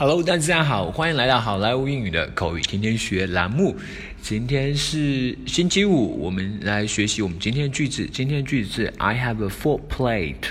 [0.00, 3.74] Hello，大家好，欢迎来到好莱坞英语的口语天天学栏目。
[4.20, 8.06] 今天是星期五，我们来学习我们今天的句子。
[8.12, 10.50] 今天的句子是 I have a full plate.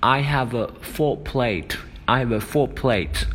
[0.00, 1.76] I have a full plate.
[2.04, 3.26] I have a full plate.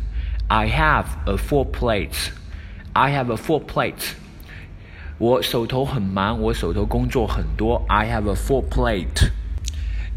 [0.48, 2.30] I have a full plate.
[2.92, 4.12] I have a full plate.
[5.18, 7.84] 我手头很忙，我手头工作很多。
[7.88, 9.30] I have a full plate.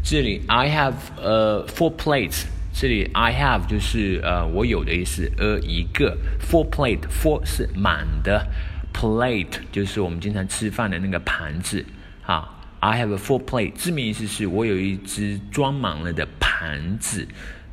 [0.04, 2.44] 这里 I have a full plate。
[2.79, 8.45] 这里 I have 就是呃我有的意思，a 一个 full plate full 是满的
[8.93, 11.83] ，plate 就是我们经常吃饭的那个盘子。
[12.21, 17.27] 好，I have a full plate 字面意思是我有一只装满了的盘子。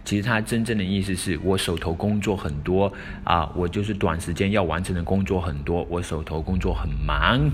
[0.06, 2.90] 其实它真正的意思是我手头工作很多
[3.24, 7.50] 啊，我就是短时间要完成的工作很多，我手头工作很忙。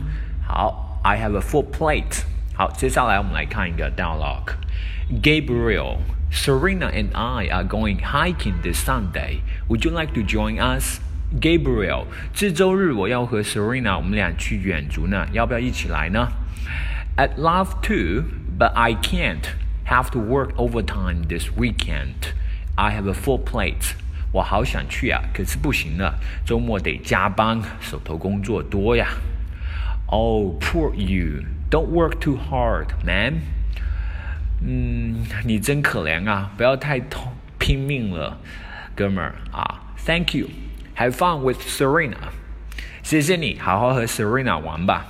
[0.46, 2.22] 好，I have a full plate。
[2.59, 5.97] 好，接下来我们来看一个 dialogue。Gabriel,
[6.31, 9.41] Serena and I are going hiking this Sunday.
[9.67, 10.99] Would you like to join us?
[11.41, 16.29] Gabriel，这周日我要和 Serena 我们俩去远足呢，要不要一起来呢？
[17.17, 18.23] I'd love to,
[18.57, 19.43] but I can't.
[19.87, 22.33] Have to work overtime this weekend.
[22.75, 23.93] I have a full plate.
[24.31, 29.07] 我好想去啊，可是不行了，周末得加班，手头工作多呀。
[30.07, 31.43] Oh, poor you.
[31.69, 33.41] Don't work too hard, man.
[34.61, 36.51] 嗯，你真可怜啊！
[36.57, 37.01] 不要太
[37.59, 38.39] 拼命了，
[38.95, 39.93] 哥们儿啊！
[40.05, 40.49] Thank you,
[40.95, 42.31] have fun with Serena。
[43.03, 45.05] 谢谢你，好好和 Serena 玩吧。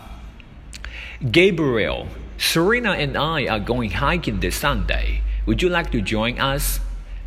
[1.21, 5.21] Gabriel, Serena and I are going hiking this Sunday.
[5.45, 6.79] Would you like to join us?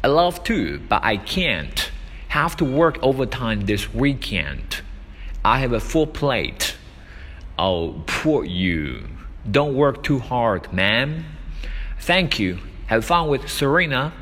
[0.03, 1.91] I love to, but I can't.
[2.31, 4.83] Have to work overtime this weekend.
[5.43, 6.77] I have a full plate.
[7.57, 9.05] Oh, poor you.
[9.51, 11.25] Don't work too hard, man.
[12.01, 12.59] Thank you.
[12.89, 14.13] Have fun with Serena.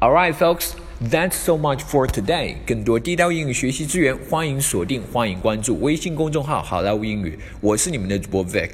[0.00, 0.74] Alright, folks.
[1.02, 2.56] That's so much for today.
[2.66, 7.38] 更多地道英语学习资源，欢迎锁定，欢迎关注微信公众号“好莱坞英语”。
[7.62, 8.72] 我是你们的主播 Vic。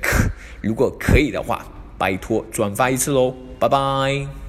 [0.61, 1.65] 如果可以的话，
[1.97, 4.40] 拜托转发一次喽，拜拜。